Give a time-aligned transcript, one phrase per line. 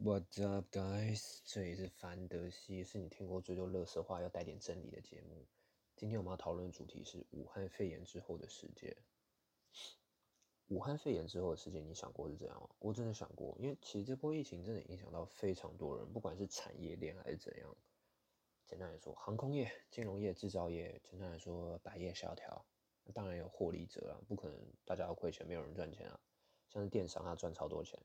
[0.00, 1.40] What's up, guys？
[1.44, 5.44] 这里是范德西，是你听过最多乐色话要带点真理的节目。
[5.96, 8.96] 今天我们要讨论的主题是武汉肺炎之后的世界。
[10.68, 12.68] 武汉肺炎之后的世界，你想过是怎样吗？
[12.78, 17.76] 我真的想过，因为其实这波疫情真的影响到非常多人，不管是产业链还是怎样。
[18.66, 22.64] 简单来说，航空业、金融业、制造业，简单来说，百业萧条。
[23.12, 26.20] 当然有获利者啊，不可能大家都亏钱，没有人赚钱啊。
[26.68, 27.98] 像是电商，他赚超多钱。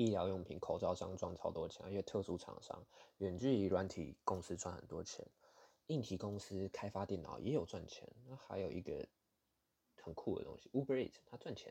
[0.00, 2.82] 医疗用品、口罩商赚超多钱，因为特殊厂商、
[3.18, 5.26] 远距离软体公司赚很多钱，
[5.88, 8.08] 硬体公司开发电脑也有赚钱。
[8.26, 9.06] 那还有一个
[9.96, 11.70] 很酷的东西，Uber Eats，它赚钱。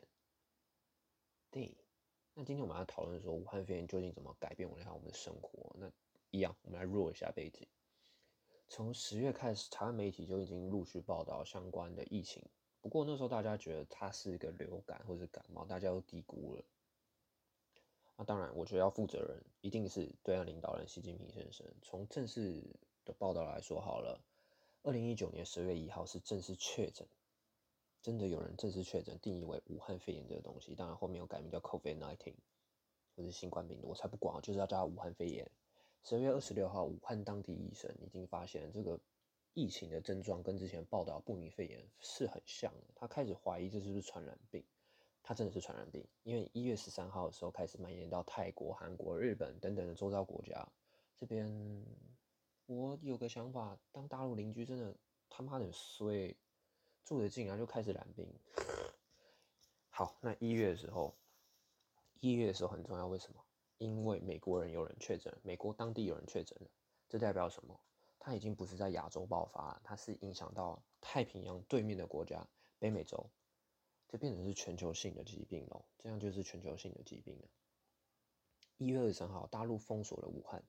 [1.50, 1.76] 对，
[2.34, 5.74] 那今天我们要讨论说，武汉肺炎究竟怎么改变我们我们的生活？
[5.76, 5.90] 那
[6.30, 7.66] 一样，我们来弱一下背景。
[8.68, 12.40] 从十月开始，台湾媒体就已经陆续报道相关的疫情，
[12.80, 16.62] 不过那时候大家觉得它是一个流感或者感冒，大家都低估了。
[18.20, 21.66] 那当然，我觉得要负责任，一定是对岸领导人习近平先生。
[21.80, 22.62] 从正式
[23.06, 24.20] 的报道来说，好了，
[24.82, 27.08] 二零一九年十月一号是正式确诊，
[28.02, 30.74] 真的有人正式确诊，定义为武汉肺炎这个东西。
[30.74, 32.34] 当然后面又改名叫 COVID-19，
[33.16, 35.50] 或是新冠病毒，我才不管，就是要叫武汉肺炎。
[36.04, 39.00] 十二月二十六号，武汉当地医生已经发现这个
[39.54, 44.62] 疫情的症状跟之前报道不明肺炎是很像的，他开始怀疑这是不是传染病。
[45.22, 50.66] 它真的是传染病，因为一月十三号的时候开始蔓延到泰国、韩国、日本等等的周遭国家。
[51.16, 51.84] 这边
[52.66, 54.96] 我有个想法，当大陆邻居真的
[55.28, 56.34] 他妈的衰，
[57.04, 58.26] 住得近然后就开始染病。
[59.90, 61.14] 好，那一月的时候，
[62.20, 63.44] 一月的时候很重要，为什么？
[63.78, 66.68] 因为美国人有人确诊，美国当地有人确诊了，
[67.08, 67.78] 这代表什么？
[68.18, 72.46] 它已经不是在亚洲爆发，它是影响到太平洋对面的国家——
[72.78, 73.30] 北美洲。
[74.10, 77.48] 这变成是全球性的疾病喽，这样就是全球性的疾病了。
[78.76, 80.64] 一月二十三号，大陆封锁了武汉。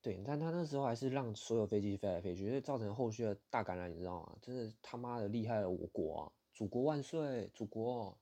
[0.00, 4.38] 对，但他那时候还是让所有飞机飞来飞去，造成后续的大感染，你知道吗？
[4.40, 6.32] 真是他妈的厉害了我国啊！
[6.54, 8.16] 祖国万岁，祖国！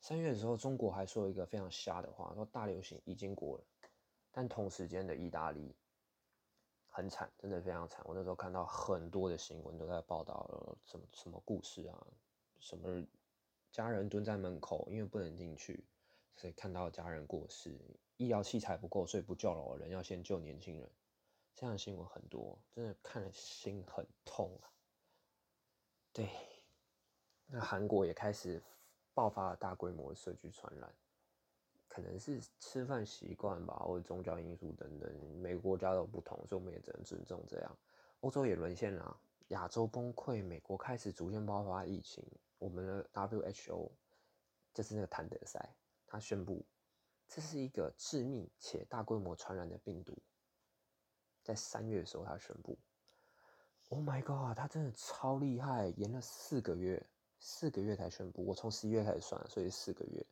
[0.00, 3.64] 三月的时候，中国还说一个非常瞎的话，说大流行已经过了。
[4.32, 5.76] 但同时间的意大利
[6.88, 8.04] 很惨，真的非常惨。
[8.08, 12.06] 我那时候看到很多的新闻都在报道什么什么故事啊。
[12.64, 13.04] 什么
[13.70, 15.84] 家人蹲在门口，因为不能进去，
[16.34, 17.78] 所以看到家人过世，
[18.16, 20.90] 医疗器材不够，所以不救老人，要先救年轻人。
[21.54, 24.72] 这样的新闻很多，真的看了心很痛啊。
[26.10, 26.30] 对，
[27.44, 28.62] 那韩国也开始
[29.12, 30.90] 爆发了大规模的社区传染，
[31.86, 37.76] 可能是吃饭习惯吧，或者宗教因素等等，每个国家都不同，所以我们也只能尊重这样。
[38.20, 42.24] 欧洲也沦陷了，亚洲崩溃，美国开始逐渐爆发疫情。
[42.58, 43.90] 我们的 WHO
[44.72, 45.74] 就是那个谭德赛，
[46.06, 46.64] 他宣布
[47.28, 50.16] 这是一个致命且大规模传染的病毒。
[51.42, 52.78] 在三月的时候，他宣布
[53.90, 57.06] ，Oh my god，他真的超厉害，延了四个月，
[57.38, 58.46] 四个月才宣布。
[58.46, 60.26] 我从十一月开始算，所以四个月，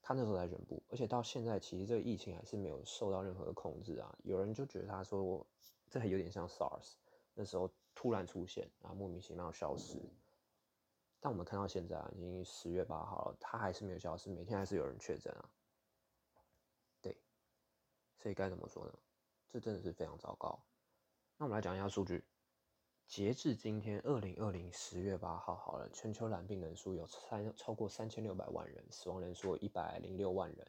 [0.00, 4.16] 他那时候才宣布，而且到现在，其实这个疫情还是没有受到任何的控制啊。
[4.22, 5.46] 有人就觉得他说
[5.90, 6.94] 这还有点像 SARS，
[7.34, 10.00] 那时候突然出现，然后莫名其妙消失。
[11.20, 15.50] 但我们看到现在啊，已经十月八号了，它还是没有消失，每天还是有人确诊啊。
[17.02, 17.14] 对，
[18.16, 18.98] 所以该怎么说呢？
[19.50, 20.58] 这真的是非常糟糕。
[21.36, 22.24] 那我们来讲一下数据，
[23.06, 30.66] 截至今天二零二零十月八号，好了，全球染病人数有三超过三千六百万人，死亡人数一百零六万人。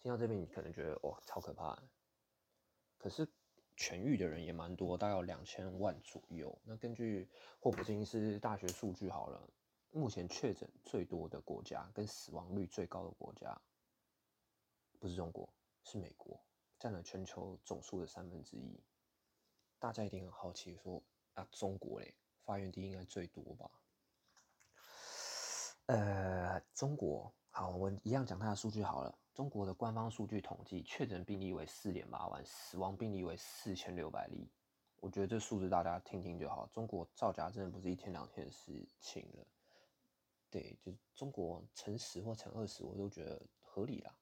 [0.00, 1.80] 听到这边，你可能觉得哇，超可怕。
[2.96, 3.28] 可是
[3.78, 6.58] 痊愈的人也蛮多，大概有两千万左右。
[6.64, 7.28] 那根据
[7.60, 9.40] 霍普金斯大学数据，好了。
[9.90, 13.58] 目前确诊最多的国家跟死亡率最高的国家，
[14.98, 15.48] 不是中国，
[15.82, 16.38] 是美国，
[16.78, 18.78] 占了全球总数的三分之一。
[19.78, 21.02] 大家一定很好奇，说
[21.32, 23.70] 啊，中国嘞，发源地应该最多吧？
[25.86, 29.18] 呃，中国好，我们一样讲它的数据好了。
[29.38, 34.50] 中国的官方数据统计，确诊病例为四点八万，死亡病例为四千六百例。
[34.98, 36.68] 我觉得这数字大家听听就好。
[36.72, 39.46] 中国造假真的不是一天两天的事情了。
[40.50, 44.12] 对，就中国乘十或乘二十，我都觉得合理啦。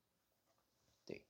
[1.07, 1.25] 对，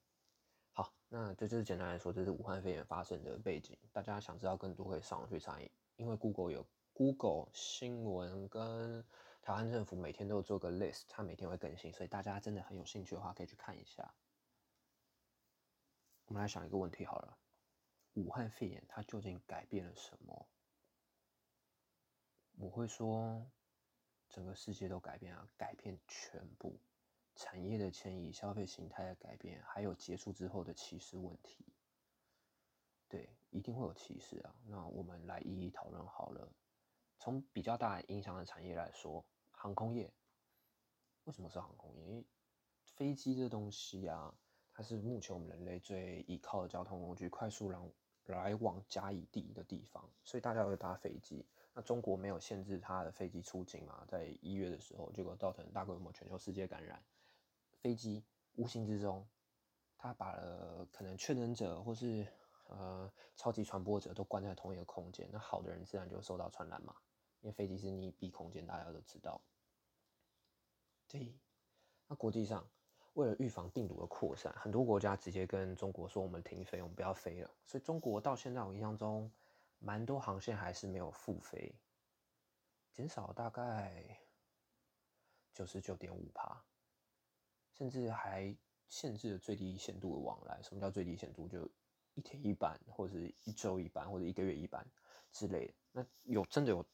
[0.72, 3.78] 好，那这就是简单来说，这是武汉肺炎发生的背景。
[3.92, 5.60] 大家想知道更多，可以上网去查，
[5.94, 9.04] 因为 Google 有 Google 新闻跟
[9.46, 14.12] 台湾政府每天都有做个 list，它每天会更新，所以大家真的很有兴趣的话，可以去看一下。
[16.24, 17.38] 我们来想一个问题好了，
[18.14, 20.48] 武汉肺炎它究竟改变了什么？
[22.58, 23.48] 我会说。
[24.28, 26.80] 整个世界都改变了，改变全部。
[27.36, 31.64] 产业的迁移、消费形态的改变，还有结束之后的歧视问题。
[33.06, 34.56] 对，一定会有歧视啊。
[34.64, 36.52] 那我们来一一讨论好了。
[37.20, 39.24] 从比较大影响的产业来说，
[39.56, 40.12] 航空业。
[41.24, 42.04] 为什么是航空业？
[42.04, 42.24] 因为
[42.84, 44.32] 飞机这东西啊，
[44.72, 47.80] 它是目前我们人类最依靠的交通工具，快速来
[48.26, 51.44] 来往甲乙地的地方，所以大家会搭飞机。
[51.74, 54.04] 那中国没有限制它的飞机出境嘛？
[54.06, 57.02] 在一月的时候，结果造成大规模全球世界感染。
[57.80, 58.24] 飞机
[58.54, 59.26] 无形之中，
[59.98, 62.26] 它把了可能确诊者或是
[62.68, 66.94] 呃超级传播者都关在同一个空间，那好的人自然就受到传染嘛。
[67.40, 69.40] 因为飞机是密闭空间，大家都知道。
[71.08, 71.38] 对，
[72.06, 72.68] 那国际上
[73.14, 77.50] 为了预防病毒的扩散，很多国家直接跟中国说我们停飞，我们不要飞了。
[77.66, 79.30] 所以中国到现在我印象中。
[79.78, 81.70] 蛮多航线还是没有复飞，
[82.94, 84.18] 减少大概
[85.52, 86.64] 九十九点五帕，
[87.74, 88.56] 甚至还
[88.88, 90.62] 限制了最低限度的往来。
[90.62, 91.46] 什么叫最低限度？
[91.46, 91.70] 就
[92.14, 94.84] 一天一班，或者是一周一班，或者一个月一班
[95.30, 95.74] 之类的。
[95.92, 96.84] 那有真的有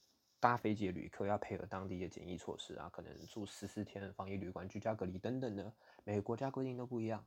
[0.43, 5.73] 搭飞机的旅客要配合当地的检疫措施啊，可能住十四天防疫旅馆、居家隔离等等的。
[6.03, 7.25] 每个国家规定都不一样。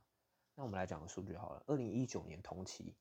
[0.54, 2.94] 那我们来讲个数据好了，二零一九年同期。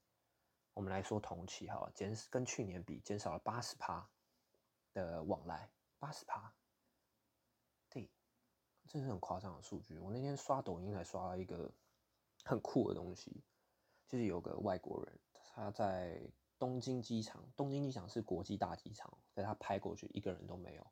[0.74, 4.10] 我们来说同期哈，减跟去年比减少了八十趴
[4.94, 5.70] 的往来，
[6.00, 6.50] 八十趴，
[7.90, 8.10] 对，
[8.88, 10.00] 这是很夸张的数据。
[10.00, 11.70] 我那天刷抖音还刷了一个
[12.46, 13.44] 很酷的东西，
[14.08, 16.22] 就是有个外国人他在
[16.58, 20.88] 东京机场，东京机场是国际大机场，在他拍过去一个人都没有，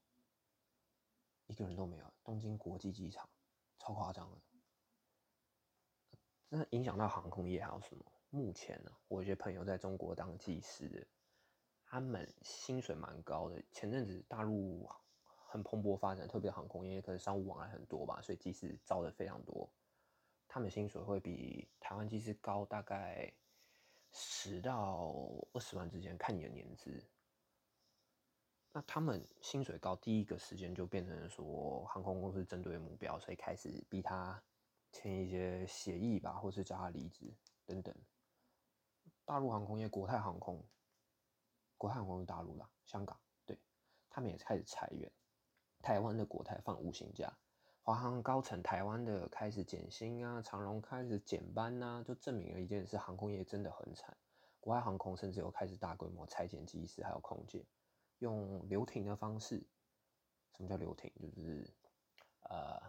[1.47, 2.13] 一个人都没有。
[2.23, 3.29] 东京国际机场
[3.79, 4.37] 超夸张的，
[6.49, 8.05] 那影响到航空业还有什么？
[8.29, 11.07] 目前呢，我有些朋友在中国当技师，
[11.85, 13.63] 他们薪水蛮高的。
[13.71, 14.89] 前阵子大陆
[15.25, 19.71] 很蓬勃发展，特别航空业可能商务往来很多吧，所以技师招的非常多。
[20.47, 23.31] 他们薪水会比台湾技师高大概
[24.13, 25.11] 十到
[25.51, 27.03] 二十万之间，看你的年资。
[28.71, 34.41] 那他们薪水高，第一个时间就变成说航空公司针对目标，所以开始逼他
[34.91, 37.95] 签一些协议吧，或是叫他离职等等。
[39.25, 40.63] 大陆航空业，国泰航空，
[41.77, 43.59] 国泰航空是大陆的，香港，对
[44.09, 45.11] 他们也开始裁员。
[45.81, 47.37] 台湾的国泰放无薪假，
[47.85, 54.15] 华航高层台湾的开始减薪啊，长荣开始减班呐，就证明了一件事：航空业真的很惨。
[54.61, 57.65] 国外航空甚至有开始大规模裁减机师还有空姐，
[58.19, 59.61] 用留停的方式。
[60.55, 61.11] 什么叫留停？
[61.19, 61.69] 就是
[62.49, 62.81] 呃，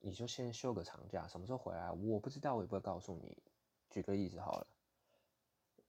[0.00, 3.42] 你就先休个长假，什么时候回来我不知道，我也不会告诉你。
[3.88, 4.66] 举个例子好了。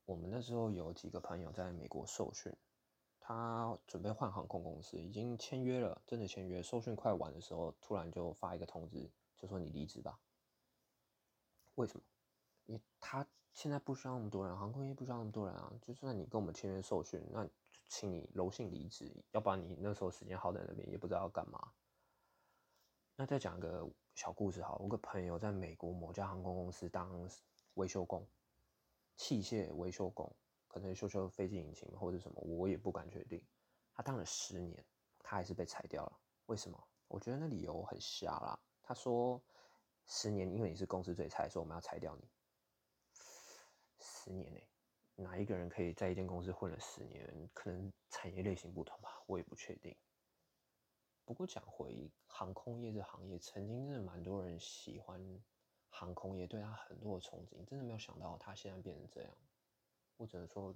[0.06, 2.56] 我们那时候有几个朋友在美国受训，
[3.28, 6.64] 他准备换航空公司，已经签约了，真的签约。
[6.64, 10.18] 受训快完的时候，突然就发一个通知，就说你离职吧。
[11.76, 12.04] 为什么？
[12.68, 15.74] 因为他现在不需要那么多人，航空业不需要那么多人啊。
[15.82, 17.46] 就算你跟我们签约受训，那
[17.90, 21.74] 请你柔性离职，要不然你那时候时间耗在那边，也不知道要干嘛。
[23.18, 23.86] 那再讲个
[24.16, 27.30] 小故事哈，我个朋友在美国某家航空公司当
[27.74, 28.26] 维修工。
[29.18, 30.34] 器械维修工
[30.68, 33.44] 可能修修飞机引擎或者什么，我也不敢确定。
[33.94, 34.86] 他当了十年，
[35.20, 36.20] 他还是被裁掉了。
[36.46, 36.88] 为什么？
[37.08, 38.60] 我觉得那理由很瞎啦。
[38.84, 39.42] 他说
[40.06, 42.28] 十年，因为你是公司最菜，所以我们要裁掉你。
[44.00, 44.60] 十年呢？
[45.16, 47.50] 哪一个人可以在一间公司混了十年？
[47.54, 49.96] 可能产业类型不同吧，我也不确定。
[51.26, 55.42] 不过讲回航空业这行业，曾经真的蛮多人喜欢。
[55.90, 59.34] 航空业对他很多的憧憬，真的没有想到他现在变成这样，
[60.18, 60.76] 我只能说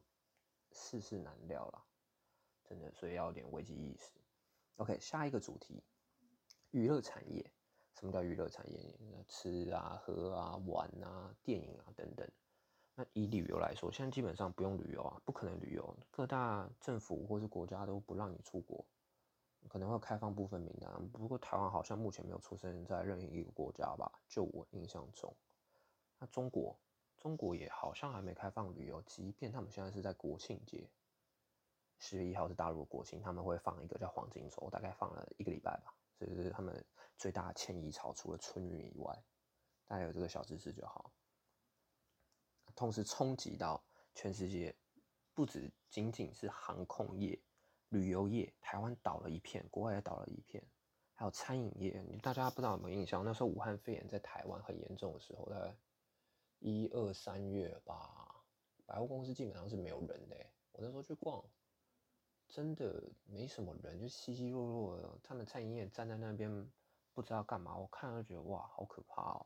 [0.72, 1.84] 世事难料了，
[2.64, 4.12] 真的，所以要有点危机意识。
[4.78, 5.84] OK，下一个主题，
[6.72, 7.52] 娱乐产业。
[8.00, 8.96] 什么叫娱乐产业？
[9.28, 12.28] 吃啊、喝啊、玩啊、电影啊等等。
[12.96, 18.86] 那以旅游来说，现在基本上不用旅游啊，不可能旅游，各大政府或是国家都不让你出国。
[19.68, 25.36] 可能会开放部分名单，不过台湾好像目前没有出现在任何一个国家吧，就我印象中。
[26.18, 26.76] 那中国，
[27.22, 30.90] 中国也好像还没开放旅游，即便他们现在是在国庆节，
[32.00, 36.84] 十月一号是大陆国庆，他们会放一个叫黄金周，大概放了一个礼拜吧，这是他们
[37.16, 39.24] 最大的迁移潮，除了春运以外，
[39.86, 41.12] 大家有这个小知识就好。
[42.76, 43.84] 同时冲击到
[44.16, 44.76] 全世界，
[45.36, 47.40] 不止仅仅是航空业。
[47.90, 50.64] 旅游业，台湾倒了一片，国外也倒了一片，
[51.14, 53.22] 还有餐饮业，大家不知道有没有印象？
[53.26, 55.76] 那时候武汉肺炎在台湾很严重的时候，大概
[56.62, 58.46] 一二三月吧，
[58.86, 60.36] 百货公司基本上是没有人的。
[60.74, 61.44] 我那时候去逛，
[62.48, 65.20] 真的没什么人，就稀稀落落的。
[65.24, 66.72] 他们餐饮业站在那边
[67.14, 69.46] 不知道干嘛，我看了觉得哇，好可怕哦。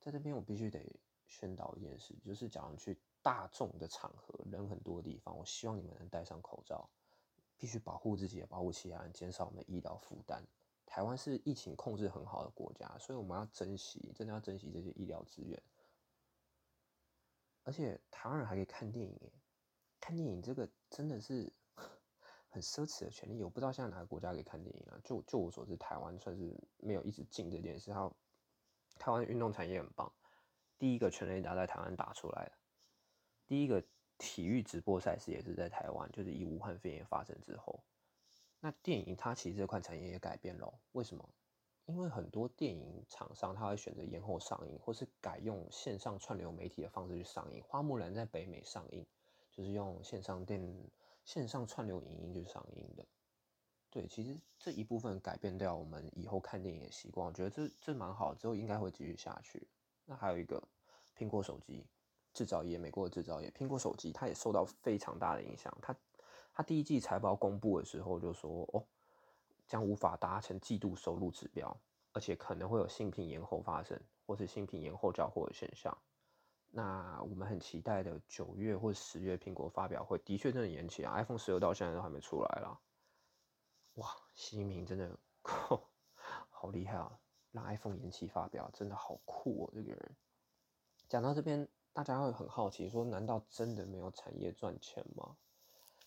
[0.00, 0.84] 在这边我必须得
[1.26, 6.90] 宣导一件事，就是假如去大众的场合，人很多的地方，我希望你们能戴上口罩，
[7.56, 10.44] 必须保护自己，也保护其他人，减少我们的医疗负担。
[10.84, 15.60] 台湾是疫情控制很好的国家，所以我们要珍惜，真的要珍惜这些医疗资源。
[17.64, 19.18] 而且台湾人还可以看电影，
[20.00, 21.52] 看电影这个真的是
[22.48, 23.42] 很奢侈的权利。
[23.42, 25.00] 我不知道现在哪个国家可以看电影啊？
[25.02, 27.92] 就就我所知，台湾算是没有一直禁这件事。
[27.92, 28.14] 还有
[28.98, 30.12] 台湾运动产业很棒，
[30.78, 32.52] 第一个全垒打在台湾打出来的，
[33.46, 33.82] 第一个
[34.18, 37.82] 体育直播赛事也是在台湾，就是以武汉肺炎发生之后。
[38.60, 41.28] 那电影它其实这块产业也改变了，为什么？
[41.86, 47.62] 因为很多电影厂商他会选择延后上映，或是改用线上串流媒体的方式去上映。
[47.62, 49.06] 花木兰在北美上映，
[49.50, 50.60] 就是用线上电
[51.24, 53.06] 线上串流影音去上映的。
[53.90, 59.68] 对，其实这一部分改变掉我们以后看电影的习惯，我觉得这这蛮好，之后应该会继续下去。
[60.04, 60.62] 那还有一个
[61.16, 61.86] 苹果手机
[62.32, 65.94] 制造业，美国的制造业，苹果手机它也受到非常大的影响，它。
[66.56, 68.86] 它第一季财报公布的时候就说：“哦，
[69.66, 71.76] 将无法达成季度收入指标，
[72.12, 75.96] 而且可能会有新品延后发生，或是新品延后交货的现象。”
[76.76, 82.80] 那我们很期待的九月或十月苹果发表会，的确真的延期啊！iPhone 十二到现在都还没出来啦。
[83.94, 85.16] 哇，习近平真的
[86.50, 87.20] 好厉害啊！
[87.52, 89.70] 让 iPhone 延期发表，真的好酷哦！
[89.72, 90.16] 这个人
[91.08, 95.36] 讲到这边，大家会很好奇，说难道真的没有产业赚钱吗？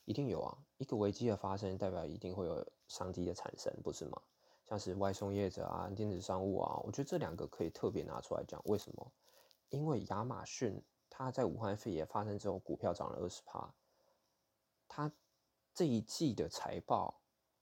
[0.03, 0.57] 一定有啊！
[0.75, 4.21] 一个危机的发生，代表一定会有商机的产生，不是吗？
[4.65, 8.61] 像是外送业者啊、电子商务啊，我觉得这两个可以特别拿出来讲。
[8.65, 9.11] 为什么？
[9.69, 13.73] 因为亚马逊它在武汉肺炎发生之后，股票涨了二十趴，
[14.87, 15.11] 它
[15.73, 17.21] 这一季的财报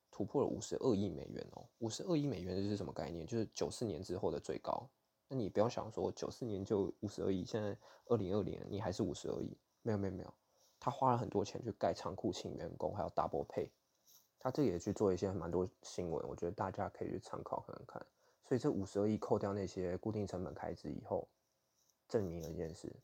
[0.09, 1.67] 突破了五十二亿美元哦！
[1.79, 3.25] 五十二亿美元这是什么概念？
[3.27, 4.89] 就是九四年之后的最高。
[5.27, 9.57] 那你不要想说九四年就五十二亿，现在二零二零你还是五十二亿？
[9.81, 10.33] 没有没有没有。
[10.79, 13.69] 他花了很多钱去盖仓库，请员工，还有 double pay。
[14.45, 18.05] 他这也去做一些蛮多新闻，我觉得大家可以去参考看看。
[18.43, 21.27] 所以这五十二亿扣掉那些固定成本开支以后，
[22.07, 22.95] 证明了一件事：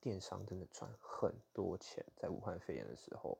[0.00, 2.06] 电商真的赚很多钱。
[2.14, 3.36] 在武汉肺炎的时候，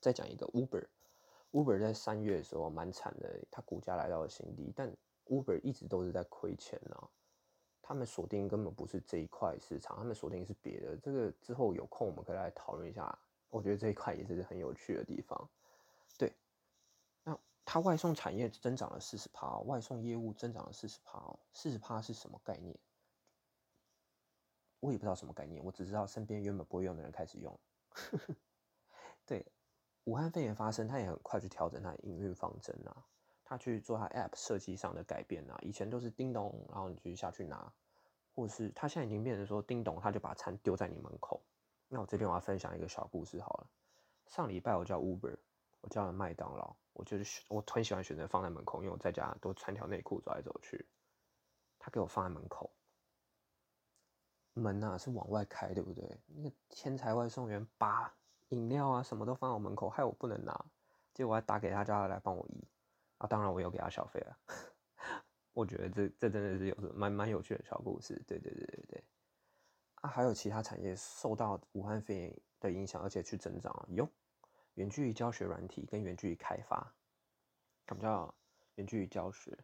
[0.00, 4.92] 再讲一个 Uber，Uber 在三月的时候蛮惨的，它股价来到了新低，但
[5.26, 7.08] Uber 一直都是在亏钱啊。
[7.80, 10.96] 他们锁定根本不是这一块市场，他们锁定是别的。
[10.96, 13.16] 这个之后有空我们可以来讨论一下。
[13.50, 15.48] 我觉得这一块也是很有趣的地方。
[16.16, 16.32] 对，
[17.24, 21.38] 那它外送产业增长了四十趴，外送业务增长了四十趴哦。
[21.52, 22.78] 四十趴是什么概念？
[24.80, 27.58] 我也不知道什么概念，我只知道身边原本不会用的人开始用。
[29.26, 29.44] 对，
[30.04, 33.04] 武汉肺炎发生，他也很快去调整他的营运方针啊。
[33.44, 37.72] 他去做他 App 设计上的改变啊，以前都是叮咚，然后你就下去拿，
[38.34, 41.42] 或是他现在已经变成说叮咚，他就把餐丢在你门口。
[41.88, 43.70] 那我这边我要分享一个小故事好了。
[44.26, 45.36] 上礼拜我叫 Uber，
[45.88, 50.86] 叫了麦当劳，我就是我很喜欢选择放在门口，因为我在家都穿条内裤走来走去。
[51.78, 52.70] 他给我放在门口，
[54.54, 56.20] 门呐是往外开，对不对？
[56.26, 58.12] 那个天才外送员把
[58.48, 60.52] 饮料啊什么都放我门口，害我不能拿，
[61.14, 62.66] 结果我还打给他，叫他来帮我移。
[63.18, 64.38] 啊，当然我有给他小费了。
[65.52, 68.14] 我觉得这这真的是有蛮蛮有趣的小故事。
[68.26, 69.04] 对对对对对。
[69.96, 74.08] 啊，还有其他产业受到武汉肺炎的影响，而且去增长有
[74.78, 76.94] 远距离教学软体跟远距离开发。
[77.88, 78.32] 什么叫
[78.76, 79.58] 远距离教学？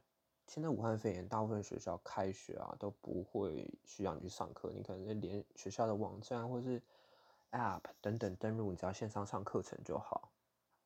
[0.48, 6.82] 现在武汉肺炎，大部分学校开学啊都不会需要你去上课，你可能连学校的网站或是
[7.52, 10.32] App 等等登录，你只要线上上课程就好。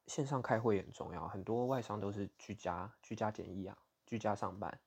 [0.07, 4.79] 线上开会也很重要，很多外商都是居家居家检疫啊，居家上班。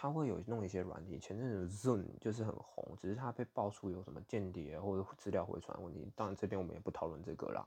[0.00, 6.08] 他会有弄一些软体，前阵子 Zoom 就是很红，只是它被爆出有什么间谍或者资料回传问题。
[6.14, 7.66] 当然这边我们也不讨论这个啦。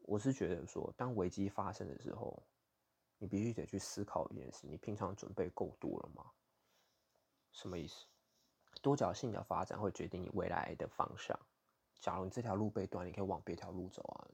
[0.00, 2.42] 我是觉得说，当危机发生的时候，
[3.16, 6.30] 你必须得去思考一件事：你平常准备够多了吗？
[7.52, 8.04] 什么意思？
[8.82, 11.34] 多角性的发展会决定你未来的方向。
[12.00, 14.28] 假如你这条路被断，你可以往别条路走啊。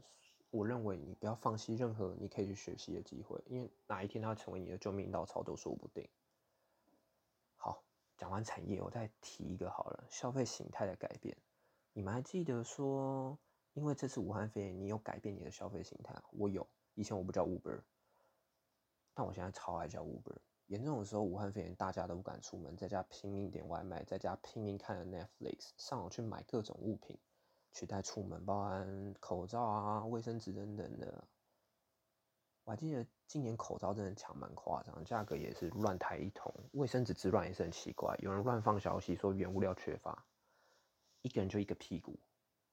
[0.50, 6.04] 我认为你不要放弃任何你可以去学习的机会，因为哪一天它成为你的救命稻草都说不定。
[8.16, 11.36] 讲完产业，我再提一个好了，消费形态的改变。
[11.92, 13.38] 你们还记得说，
[13.72, 16.14] 因为这次武汉肺炎，你有改变你的消费形态？
[16.30, 17.82] 我有，以前我不叫 Uber，
[19.14, 20.36] 但我现在超爱叫 Uber。
[20.66, 27.18] 严重的时候，武汉肺炎大家都不敢出门，在家拼命点外卖，在家拼命看 Netflix，上网去买各种物品。
[27.74, 31.26] 取代出门，包含口罩啊、卫生纸等等的。
[32.64, 40.22] 我还记得今年口罩真的抢蛮夸张，价格也是乱抬一通，卫生纸之乱也是很奇怪，有人乱放消息说原物料缺乏，
[41.22, 42.20] 一个人就一个屁股，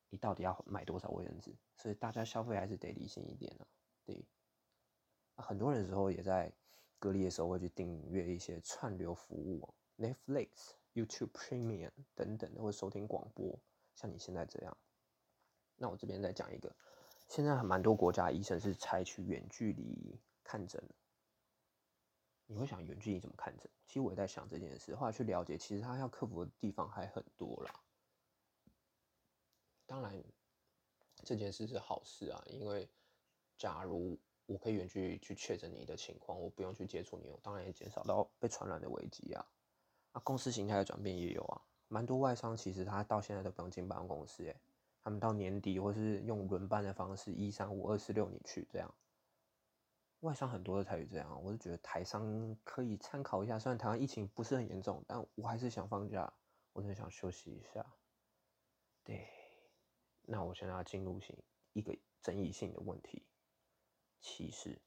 [0.10, 1.56] 你到底要买多少卫生纸？
[1.78, 3.64] 所以大家消费还是得理性一点啊。
[4.04, 4.22] 对，
[5.38, 6.52] 很多人时候也在
[7.00, 13.58] 隔离的时候会去订阅一些串流服务，Netflix、YouTube Premium 等等的，会收听广播，
[13.96, 14.78] 像你现在这样。
[15.78, 16.76] 那我这边再讲一个，
[17.30, 20.84] 现在蛮多国家医生是采取远距离看诊。
[22.48, 23.70] 你会想远距离怎么看诊？
[23.86, 27.80] 其实我也在想这件事，后来去了解，其实他要克服的地方还很多啦。
[29.86, 30.24] 当然，
[31.24, 32.90] 这件事是好事啊，因为
[33.60, 39.46] 假如我可以远距离去确诊你的情况，我不用去接触你，我当然也减少到被传染的危机啊。
[40.14, 44.56] 啊，公司形态的转变也有啊，蛮多外商其实他到现在都不用进办公室，诶。
[45.04, 48.92] 他们到年底，或是用轮班的方式，一三五二四六你去这样。
[50.22, 53.58] 外商很多都采取这样，我是觉得台商可以参考一下。
[53.58, 56.32] 虽然台湾疫情不是很严重，但我还是想放假，
[56.74, 57.86] 我真的想休息一下。
[59.04, 59.30] 对，
[60.24, 61.38] 那我现在要进入性
[61.72, 63.26] 一个争议性的问题，
[64.20, 64.82] 歧视。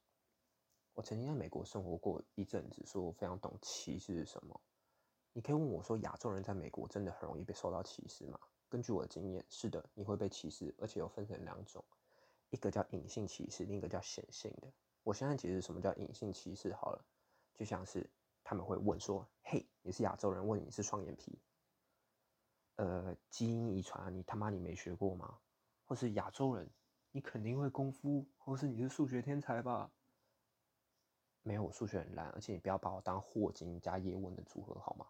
[0.92, 4.60] 我曾经在美国生活过一阵子，说我非常懂歧视是什么。
[5.32, 8.38] 你可以问我说，亚洲人在美国真的很容易被受到歧视吗？
[8.68, 11.82] 根据我的经验，是的，你会被歧视，而且有分成两种，
[12.50, 14.70] 一个叫隐性歧视，另一个叫显性的。
[15.02, 17.04] 我现在解释什么叫隐性歧视好了，
[17.54, 18.08] 就像是
[18.42, 21.38] 他们会问说：“嘿，你是亚洲人，问你是双眼皮，
[22.76, 25.38] 呃，基因遗传啊，你他妈你没学过吗？
[25.84, 26.70] 或是亚洲人，
[27.10, 29.92] 你肯定会功夫，或是你是数学天才吧？
[31.42, 35.06] 没有，我数学很烂，而且你不要把我当霍金加叶问的组合好吗？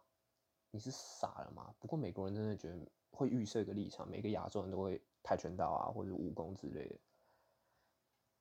[0.71, 1.73] 你是傻了吗？
[1.79, 2.91] 不过美国人真的觉得。
[3.15, 6.99] 会预设一个立场，每个亚洲人都会跆拳道啊，或者武功之类的。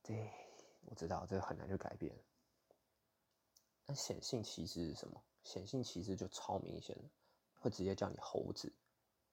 [0.03, 0.33] 对，
[0.83, 2.15] 我知道这个很难去改变。
[3.87, 5.23] 那显性歧视是什么？
[5.43, 7.11] 显性歧视就超明显的，
[7.55, 8.73] 会直接叫你猴子，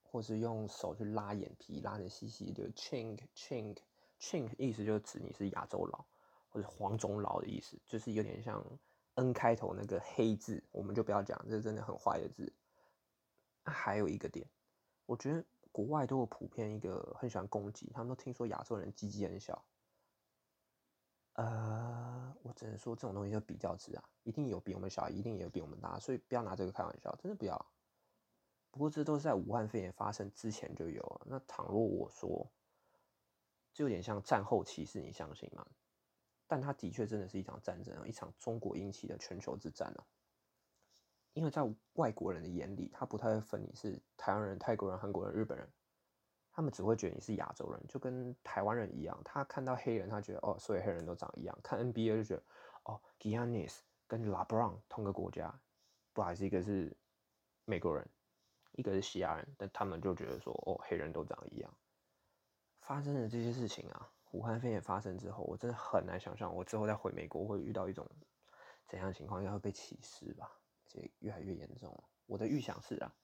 [0.02, 3.78] 或是用手去拉眼皮，拉的细细的，chink chink
[4.20, 6.04] chink，意思就是指你是亚洲佬，
[6.50, 8.66] 或者黄种佬的意思，就是有点像
[9.14, 12.52] N 开头那个黑字，我们就不要讲，这真的很坏的字。
[13.66, 14.50] 还有一个点。
[15.06, 19.64] 我觉得国外都有普遍一个很喜欢攻击，他们都听说亚洲人鸡鸡很小。
[21.40, 27.66] 呃，我只能说这种东西就比较值啊，一定有比我们小，一定也有比我们大，所以不要拿这个开玩笑，真的不要。
[28.72, 31.22] 不过这都是在武汉肺炎发生之前就有了。
[31.26, 32.52] 那倘若我说，
[33.74, 35.66] 就有点像战后歧视，你相信吗？
[36.46, 40.04] 但它的确真的是一场战争，一场中国引起的全球之战啊。
[41.32, 41.62] 因为在
[41.94, 45.72] 外国人的眼里，他不太会分你是台湾人、泰国人、韩国人、日本人，
[46.60, 49.18] 他们只会觉得你是亚洲人，就跟台湾人一样。
[49.24, 51.58] 他看到黑人，他觉得哦，所有黑人都长一样。
[51.64, 52.44] 看 NBA 就觉得
[52.84, 55.58] 哦，Giannis 跟 LeBron 同个国家，
[56.12, 56.94] 不好意思，一个是
[57.64, 58.06] 美国人，
[58.74, 61.74] 一个是西亚人，但他们就觉得说哦，黑人都长一样。
[62.82, 68.06] 发生的这些事情啊，武汉肺炎发生之后，我真的很难想象我之后再回美国会遇到一种
[68.86, 70.52] 怎样情况，应该会被歧视吧。
[70.88, 72.04] 且越来越严重。
[72.26, 73.16] 我的预想是啊，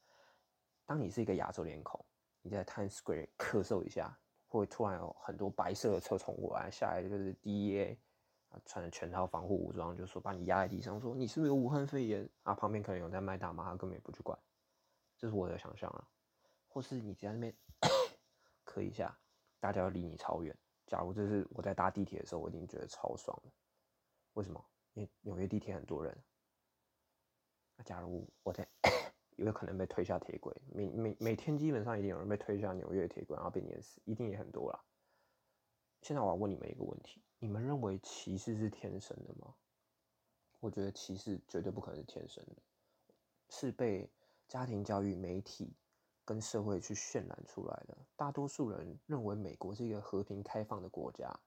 [0.86, 2.00] 当你是一个亚洲脸孔，
[2.46, 7.98] 你在 Times Square 咳嗽一下，会突然有很多白色的车冲过来，下来就是 DEA
[8.50, 12.54] 啊，穿着全套防护武装，就说把你压在地上，说你是不是有武汉肺炎啊？
[12.54, 14.38] 旁边可能有在卖大麻，他根本也不去管。
[15.18, 16.08] 这是我的想象啊。
[16.68, 17.56] 或是你在那边
[18.64, 19.18] 咳一下，
[19.60, 20.56] 大家要离你超远。
[20.86, 23.52] 假如这是我在搭地铁的时候，我一定觉得超爽的。
[24.34, 24.64] 为什么？
[24.94, 26.16] 因为纽约地铁很多人。
[27.76, 28.68] 那假如我在，
[29.36, 34.84] 有可能被推下铁轨，每每每天基本上一定有人被推下纽约铁轨，然后被碾死，一定也很多啦。
[36.02, 39.54] 现在我要问你们一个问题：你们认为歧视是天生的吗？
[40.60, 42.62] 我觉得歧视绝对不可能是天生的，
[43.50, 44.10] 是被
[44.48, 45.76] 家庭教育、媒体
[46.24, 47.98] 跟社会去渲染出来的。
[48.16, 51.38] 大多数人认为美国是一个和平开放的国家，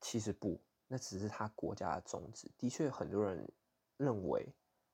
[0.00, 2.50] 其实不，那只是他国家的宗旨。
[2.58, 3.50] 的确，很多人。
[3.96, 4.50] 认为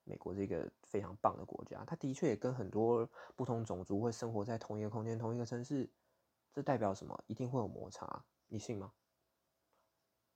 [0.07, 5.91] 美国是一个非常棒的国家，它的确也跟很多不同种族会生活在同一个空间、同一个城市。
[6.53, 7.23] 这代表什么？
[7.27, 8.93] 一定会有摩擦，你信吗？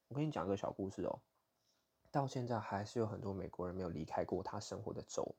[0.08, 1.22] 我跟你讲个小故事哦。
[2.10, 5.34] 到现在还是有很多美国人没有离开过他生活的州，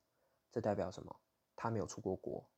[0.50, 1.15] 这代表什么？
[1.56, 2.50] 他没有出过国，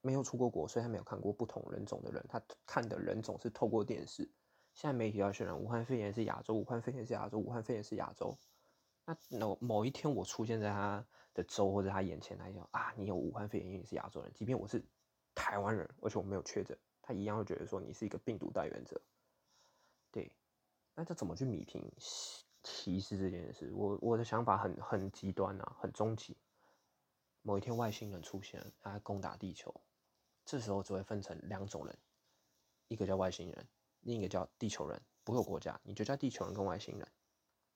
[0.00, 4.28] 没有出过国，所以他没有看过不同人种的人，他看的人种是透过电视。
[4.72, 8.36] 现在媒体要渲染武汉肺炎是亚洲，武汉肺炎是亚洲，武汉肺炎是亚洲。
[9.06, 14.84] 那某某一天我出现在他的州或者他眼前，他讲啊，你有武汉肺炎，因为你是亚洲人，即便我是
[15.34, 19.00] 台湾人，而且我没有确诊，他一样会觉得说你是一个病毒带源者。
[20.10, 20.30] 对，
[20.94, 21.88] 那这怎么去米平
[22.62, 23.72] 歧视这件事？
[23.72, 26.36] 我我的想法很很极端啊，很终极。
[27.42, 29.72] 某一天外星人出现，他攻打地球，
[30.44, 31.96] 这时候只会分成两种人，
[32.88, 33.68] 一个叫外星人，
[34.00, 37.08] 另一个叫地球人，不会有国家，你就叫地球人跟外星人，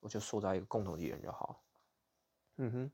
[0.00, 1.60] 我就塑造一个共同敌人就好了。
[2.56, 2.92] 嗯哼，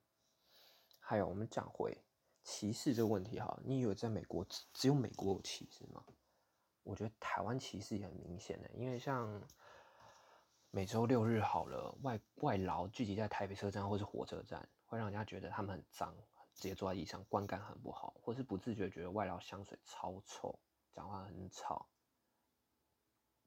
[1.00, 1.96] 还有我们讲回
[2.44, 6.04] 歧视这个问题哈，你以为在美国只只有美国有歧视吗？
[6.82, 9.42] 我觉得台湾歧视也很明显的，因为像
[10.70, 16.14] 每周六日好了，外外劳聚集在台北车站或是火车站，会让人家觉得他们很脏，
[16.54, 20.56] 直接坐在地上，观感很不好，或是不自觉觉得外劳香水超臭，
[20.92, 21.88] 讲话很吵。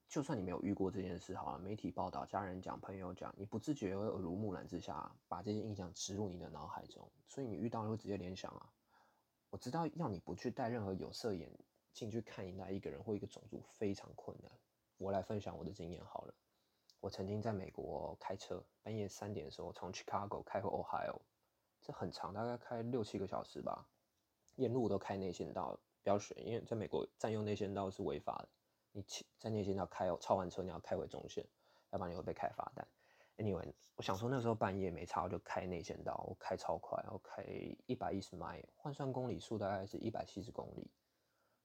[0.09, 8.73] 就算你没有遇过这件事，好了，媒体报道、家人讲、朋友讲，你不自觉会耳濡目染之下，把这些印象植入你的脑海中，所以你遇到会直接联想啊。
[9.51, 11.51] 我知道要你不去戴任何有色眼
[11.93, 14.51] 镜去看待一个人或一个种族非常困难。
[14.97, 16.33] 我来分享我的经验好了。
[16.99, 21.19] 我曾经在美国开车，半夜三点的时候从 Chicago 开回 Ohio，
[21.81, 23.87] 这很长，大概开六七个小时吧，
[24.55, 28.49] 沿路都开内线道，不要选，因为在美国占用内线道是违法的。
[28.91, 31.45] 你切在内线道开哦，超完车你要开回中线，
[31.91, 32.87] 要不然你会被开罚单。
[33.37, 37.43] Anyway，我想说那时候半夜没差，我就开内线道，我开超快，我开
[37.85, 40.91] 一百一十迈，换算公里数大概是一百七十公里。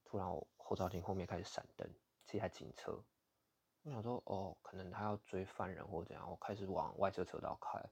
[0.05, 1.85] 突然我后照镜后面开始闪灯，
[2.25, 3.03] 是一台警车。
[3.81, 7.83] 我想说哦，可能他要追犯人或怎样，我开始往外侧车道开。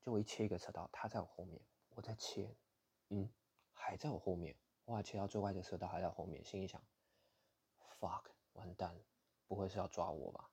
[0.00, 1.60] 就我一切一个车道，他在我后面，
[1.96, 2.54] 我在切，
[3.08, 3.28] 嗯，
[3.72, 6.80] 还在我后面，哇，切到最外侧车道还在后面，心里想
[7.98, 8.26] ，fuck。
[8.54, 8.94] 完蛋，
[9.46, 10.50] 不会是要抓我吧？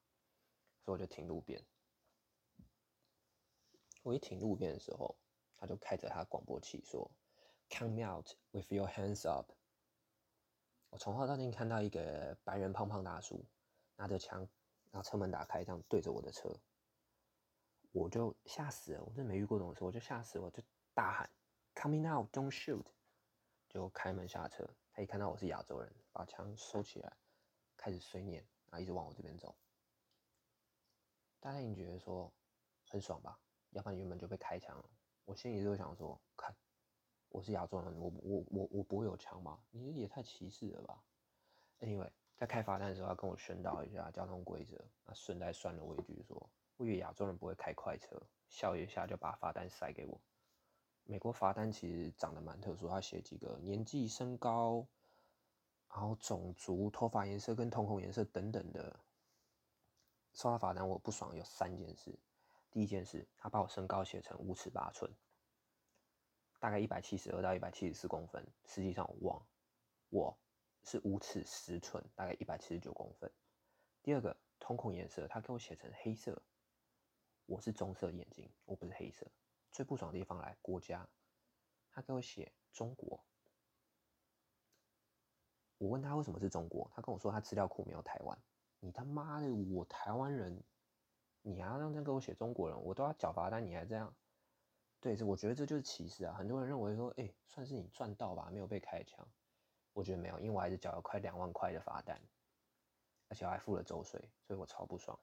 [0.83, 1.63] 所以我就停路边。
[4.01, 5.15] 我一停路边的时候，
[5.57, 7.11] 他就开着他广播器说
[7.69, 9.51] ：“Come out with your hands up。”
[10.89, 13.45] 我从后照镜看到一个白人胖胖大叔
[13.95, 14.39] 拿着枪，
[14.91, 16.49] 然后车门打开，这样对着我的车，
[17.91, 19.03] 我就吓死了。
[19.03, 20.63] 我真没遇过这种事，我就吓死了，我就
[20.95, 21.29] 大喊
[21.75, 22.87] ：“Coming out, don't shoot！”
[23.69, 24.67] 就开门下车。
[24.91, 27.17] 他一看到我是亚洲人，把枪收起来。
[27.81, 29.55] 开始碎念，然后一直往我这边走。
[31.39, 32.29] 大家已经觉得说
[32.89, 33.39] 很爽吧？
[33.69, 34.89] 要不然原本就被开枪了。
[35.23, 36.53] 我心里就想说，看
[37.29, 39.57] 我是亚洲人，我我我我不会有枪吗？
[39.71, 41.01] 你也太歧视了吧
[41.79, 44.83] ？Anyway，在开罚单的时候要跟我宣导一下交通规则。
[45.05, 50.19] 那顺带算了我一句说，我以为亚洲人不会开快车，笑一下就把罚单塞给我。
[51.05, 54.85] 美国罚单其实长得蛮特殊，他写几个年纪、身高。
[55.89, 58.99] 然后种族、头发颜色跟瞳孔颜色等等的，
[60.33, 62.17] 收到罚单我不爽有三件事。
[62.71, 65.11] 第一件事，他把我身高写成五尺八寸，
[66.59, 69.47] 大概一百七十二到一百七十四公分，实际上我忘，
[70.09, 70.37] 我
[70.83, 73.29] 是五尺十寸，大概一百七十九公分。
[74.03, 76.39] 第二个，瞳孔颜色他给我写成黑色，
[77.47, 79.25] 我是棕色眼睛，我不是黑色。
[79.71, 81.09] 最不爽的地方来，国家，
[81.89, 83.23] 他给我写中国。
[85.79, 88.37] 我问他为什么是中国，他跟我说他资料库没有台湾。
[88.79, 90.61] 你他妈的，我台湾人，
[91.41, 94.13] 你还要让这样给我写中国人，我都要缴罚单，你还这样？
[94.99, 96.33] 对，这我觉得这就是歧视啊！
[96.33, 99.25] 很多人认为说，哎，算是你赚到吧，没有被开枪。
[99.93, 102.21] 我觉得没有，因为我还是缴了快两万块的罚单，
[103.29, 105.17] 而且还付了周税，所以我超不爽。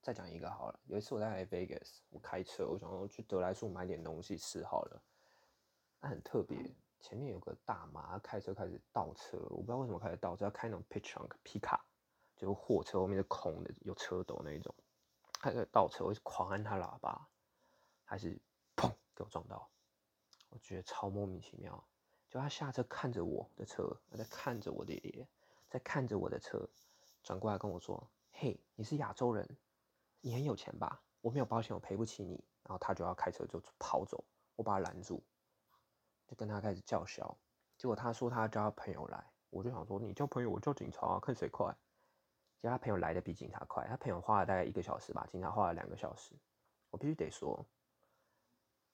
[0.00, 5.02] 再讲一个好了，有一次我在 Vegas，我开车，我想要去德莱树买点东西吃好了，
[6.00, 6.74] 那很特别。
[7.02, 11.84] 前面有个大妈开车开始倒车，我不知道为什么开始倒车，要开那种 p i c k 皮卡，
[12.36, 14.72] 就货车后面是空的，有车斗那一种，
[15.40, 17.28] 开始倒车，我就狂按他喇叭，
[18.04, 18.40] 还是
[18.76, 19.68] 砰给我撞到，
[20.48, 21.84] 我觉得超莫名其妙。
[22.30, 25.28] 就他下车看着我的车，在看着我的脸，
[25.68, 26.66] 在看着我的车，
[27.24, 29.46] 转过来跟我说：“嘿，你是亚洲人，
[30.20, 31.02] 你很有钱吧？
[31.20, 35.22] 我没有保险，我赔不起你。”然后他就要开车就跑走，我把他拦住。
[36.32, 37.36] 就跟他开始叫嚣，
[37.76, 41.70] 结果他说他叫他朋友来，我就想说你叫朋友，我叫警察啊，看谁快。
[42.58, 46.34] 结果他朋友来的比警察快，他朋友花了大概一个小时吧，警察花了两个小时。
[46.88, 47.66] 我必须得说，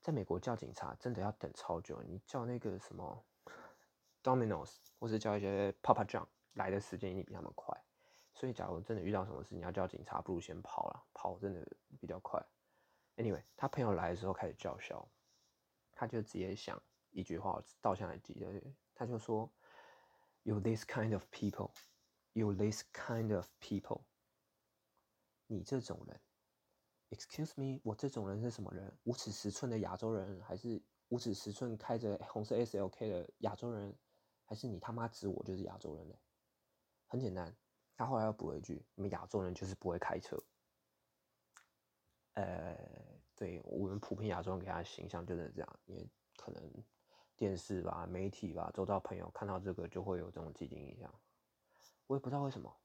[0.00, 3.24] 在美国叫警察真的要等超久，你叫那个什么
[4.24, 7.72] Domino's 或是叫一些 Papa John 来的时间一定比他们快。
[8.34, 11.64] 所以假如真的遇到什么事，你要叫警察，不如先跑了，跑真的
[12.00, 12.44] 比较快。
[13.16, 15.06] Anyway，他朋友来的时候开始叫嚣，
[15.92, 16.82] 他就直接想。
[17.18, 18.62] 一句话倒下来记得，
[18.94, 19.52] 他就说
[20.44, 21.72] ：“You this kind of people,
[22.32, 24.02] 有 this kind of people。”
[25.48, 26.20] 你这种人
[27.10, 28.96] ，Excuse me，我这种人是什么人？
[29.02, 33.92] 五尺十寸的亚洲人，还是五尺十寸开着红色 SLK 的亚洲人？
[34.44, 36.14] 还是你他妈指我就是亚洲人呢？
[37.08, 37.52] 很简单，
[37.96, 40.40] 他后来又补了一句：“你们亚洲人就是不会开车。”
[42.34, 42.78] 呃，
[43.34, 46.84] 对我们普遍亚洲人给他的形象就是这样，因为可能
[47.38, 51.08] 电视吧、媒体吧、周遭朋友看到这个就会有这种既定印象。
[52.08, 52.76] 我也不知道为什么。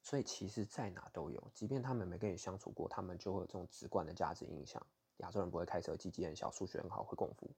[0.00, 4.80] 所以其实，在哪都有，即便他们没跟你相处过，他们就会有这种直观的价值印象。
[5.18, 7.50] 亚洲人不会开车，鸡鸡很小，数学很好，会功夫。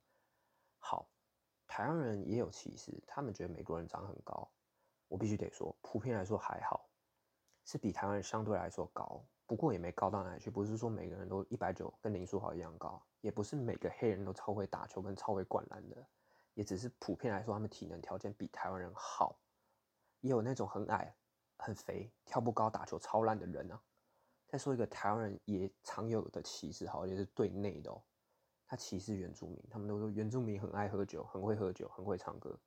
[0.78, 1.06] 好，
[1.68, 4.50] 台湾人也有歧视，他们觉得美国人长很高。
[5.06, 6.88] 我必须得说，普遍来说还好，
[7.66, 10.48] 是比台湾人相对来说高，不过也没高到哪里去。
[10.48, 16.06] 不是说每个人都一百九跟林书豪一样高，也不是每个黑人都超会打球跟超会灌篮的，
[16.54, 19.38] 也只是普遍来说，他们体能条件比台湾人好。
[20.20, 21.14] 也有那种很矮。
[21.58, 23.80] 很肥、跳不高、打球超烂的人啊！
[24.48, 28.02] 再说一个台湾人也常有的歧视，好，也是对内的哦。
[28.66, 32.58] 他歧视原住民，他们都说原住民很爱喝酒，很会喝酒，很会唱歌。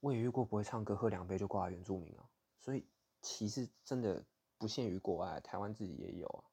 [0.00, 2.28] 我也遇过不会唱歌，喝两杯就挂原住民啊。
[2.58, 2.84] 所以
[3.22, 4.24] 歧视真的
[4.58, 6.44] 不限于国外，台湾自己也有啊。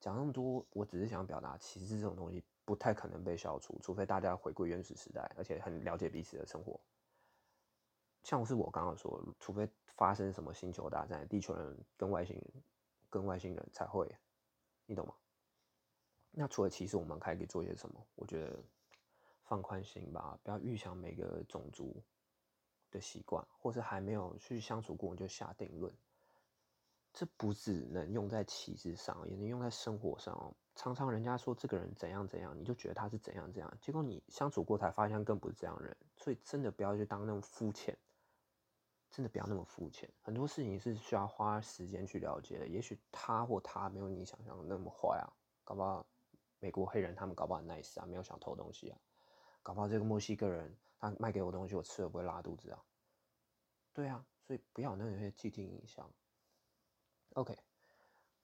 [0.00, 6.78] 讲那么多，我只是想表达，歧视这种东西不太可能被消除，除非大家回归原始时代，而且很了解彼此的生活。
[8.22, 12.62] 像是我刚刚说，除非发生什么星球大战，地球人跟外星人
[13.08, 14.06] 跟外星人才会，
[14.86, 15.14] 你懂吗？
[16.30, 18.06] 那除了歧视，我们还可以做些什么？
[18.14, 18.62] 我觉得
[19.44, 22.02] 放宽心吧，不要预想每个种族
[22.90, 25.92] 的习惯，或是还没有去相处过就下定论。
[27.14, 30.54] 这不只能用在歧视上，也能用在生活上。
[30.74, 35.96] 常常人家说这个人怎样怎样，你就觉得他是怎样怎样，结果你相处过才发现更不是这样人。
[36.16, 37.96] 所以真的不要去当那么肤浅。
[39.10, 42.66] 真的不要那么肤浅，很多事情是需要花时间去了解的。
[42.66, 45.30] 也许他或他没有你想象的那么坏啊，
[45.62, 46.04] 搞不好
[46.58, 48.98] 美国黑人他们搞不好很 nice 啊，没有想偷东西啊，
[49.62, 52.82] 搞不好这个墨西哥人他卖给我东西，我吃了不会拉肚子啊。
[53.92, 56.10] 对啊，所以不要那些既定印象。
[57.34, 57.58] OK，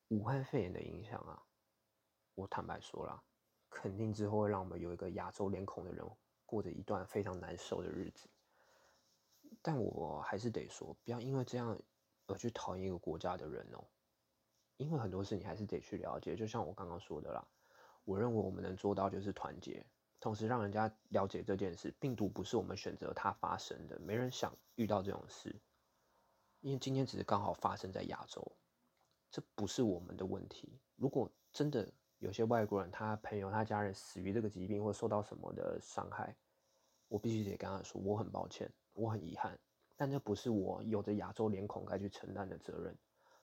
[0.08, 1.40] 武汉肺炎的影响啊，
[2.34, 3.22] 我坦白说了，
[3.68, 6.04] 肯定之后会让我们有一个亚洲脸孔的人
[6.44, 8.28] 过着一段非常难受的日子。
[9.62, 11.80] 但我还是得说，不要因为这样
[12.26, 13.86] 而去讨厌一个国家的人哦，
[14.76, 16.34] 因为很多事你还是得去了解。
[16.34, 17.46] 就像我刚刚说的啦，
[18.04, 19.86] 我认为我们能做到就是团结，
[20.18, 25.60] 同时让人家了解这件事，病毒不是我们选择它发生的，没人想遇到这种事，
[26.58, 28.50] 因为今天只是刚好发生在亚洲，
[29.30, 30.78] 这不是我们的问题。
[30.96, 36.36] 如果真的有些外国人，他朋友、他家人死于这个疾病或受到什么的伤害，
[37.08, 38.70] 我必须得跟他说，我很抱歉。
[38.92, 39.56] 我很遗憾，
[39.96, 42.94] 但这不是我有着亚洲脸孔该去承担的责任，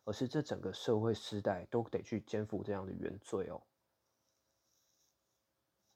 [0.04, 3.64] 而是这整个社会时代都得去肩负这样的原罪哦。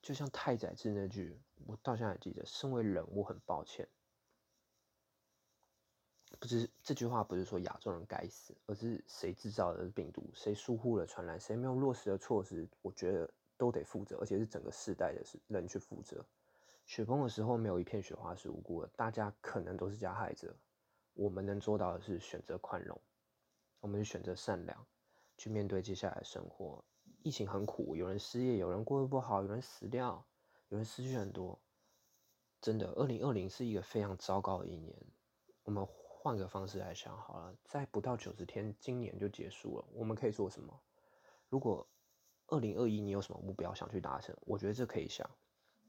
[0.02, 3.88] 就像太宰治那句，我到现在还记得：身为人，我很抱歉。
[6.40, 16.26] 不是这句话，不是说亚洲人该死，而是谁制造的病毒，谁疏忽了传染，谁没有落实的措施，我觉得都得负责，而且是整个世代的人去负责。
[16.86, 20.56] 雪崩的时候，没有一片雪花是无辜的，大家可能都是加害者。
[21.14, 23.00] 我们能做到的是选择宽容，
[23.80, 24.88] 我们选择善良，
[25.38, 26.84] 去面对接下来的生活。
[27.22, 30.26] 疫情很苦，有人失业，有人过得不好，有人死掉，
[30.70, 31.60] 有人失去很多。
[32.60, 34.96] 真的，二零二零是一个非常糟糕的一年。
[35.64, 35.86] 我们
[36.24, 39.86] 换个方式来想好了，在不到九十天，今年就结束了。
[39.92, 40.80] 我们可以做什么？
[41.50, 41.88] 如果
[42.46, 45.28] 二零二一你有什么目标想去达成，我觉得这可以想。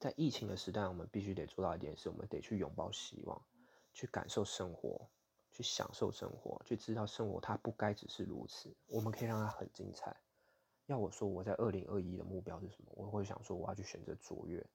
[0.01, 3.43] 在疫情的时代，我们必须得做到一件事，我们得去拥抱希望，
[3.93, 5.07] 去感受生活，
[5.51, 10.17] 去享受生活，去知道生活它不该只是如此，我们可以让它很精彩。
[10.87, 12.91] 要我说，我在二零二一的目标是什么？
[12.97, 14.67] 我会想说，我要去选择卓越，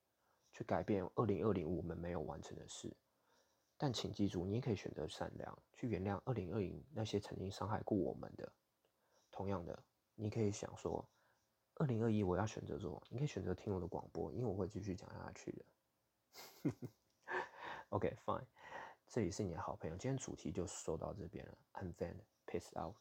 [0.52, 2.96] 去改变二零二零我们没有完成的事。
[3.78, 8.52] 但请记住，你也可以选择善良，去原谅二零二零那些曾经伤害过我们的。
[9.32, 9.84] 同样的，
[10.16, 11.08] 你可以想说。
[11.80, 16.72] 二零二一，我要选择做，你可以选择听我的广播，因为我会继续讲下去的。
[17.90, 18.48] OK，fine，
[19.08, 21.56] 这里是你的好朋友，今天主题就说到这边了。
[21.74, 22.96] I'm fine，pissed out。